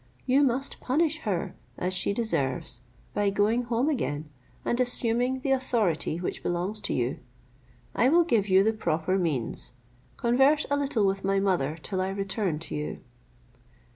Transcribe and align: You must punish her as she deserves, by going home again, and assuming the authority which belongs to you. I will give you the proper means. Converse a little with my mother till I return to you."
You 0.25 0.41
must 0.41 0.79
punish 0.79 1.19
her 1.29 1.53
as 1.77 1.93
she 1.93 2.11
deserves, 2.11 2.81
by 3.13 3.29
going 3.29 3.65
home 3.65 3.87
again, 3.87 4.31
and 4.65 4.79
assuming 4.79 5.41
the 5.41 5.51
authority 5.51 6.17
which 6.19 6.41
belongs 6.41 6.81
to 6.81 6.93
you. 6.95 7.19
I 7.93 8.09
will 8.09 8.23
give 8.23 8.49
you 8.49 8.63
the 8.63 8.73
proper 8.73 9.19
means. 9.19 9.73
Converse 10.17 10.65
a 10.71 10.75
little 10.77 11.05
with 11.05 11.23
my 11.23 11.39
mother 11.39 11.77
till 11.83 12.01
I 12.01 12.09
return 12.09 12.57
to 12.61 12.73
you." 12.73 12.99